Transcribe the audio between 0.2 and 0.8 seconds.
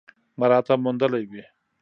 مراعات هم